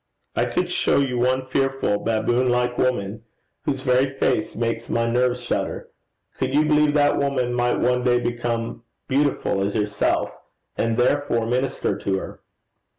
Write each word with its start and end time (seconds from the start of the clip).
I 0.35 0.45
could 0.45 0.67
show 0.71 0.97
you 0.97 1.19
one 1.19 1.43
fearful 1.43 1.99
baboon 1.99 2.49
like 2.49 2.75
woman, 2.75 3.21
whose 3.65 3.81
very 3.81 4.07
face 4.07 4.55
makes 4.55 4.89
my 4.89 5.05
nerves 5.07 5.39
shudder: 5.41 5.89
could 6.39 6.55
you 6.55 6.65
believe 6.65 6.95
that 6.95 7.19
woman 7.19 7.53
might 7.53 7.75
one 7.77 8.03
day 8.03 8.19
become 8.19 8.61
a 8.61 8.63
lady, 8.63 8.81
beautiful 9.25 9.63
as 9.63 9.75
yourself, 9.75 10.35
and 10.75 10.97
therefore 10.97 11.45
minister 11.45 11.95
to 11.99 12.17
her? 12.17 12.39